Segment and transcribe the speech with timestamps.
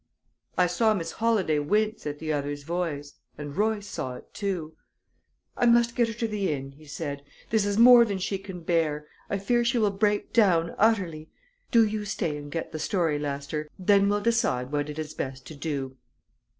[0.57, 4.75] I saw Miss Holladay wince at the other's voice, and Royce saw it, too.
[5.55, 7.21] "I must get her to the inn," he said.
[7.51, 11.29] "This is more than she can bear I fear she will break down utterly.
[11.69, 13.67] Do you stay and get the story, Lester.
[13.77, 15.97] Then we'll decide what it is best to do."